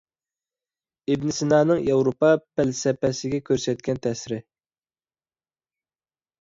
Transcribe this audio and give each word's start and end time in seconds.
ئىبن 1.15 1.33
سىنانىڭ 1.39 1.83
ياۋروپا 1.89 2.33
پەلسەپىسىگە 2.61 3.43
كۆرسەتكەن 3.53 4.03
تەسىرى. 4.09 4.43